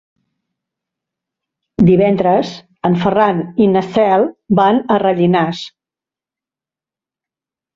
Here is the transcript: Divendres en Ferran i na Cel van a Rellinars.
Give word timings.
Divendres 1.89 2.53
en 2.89 2.97
Ferran 3.03 3.43
i 3.67 3.67
na 3.75 3.83
Cel 3.91 4.25
van 4.61 4.81
a 4.95 4.99
Rellinars. 5.05 5.63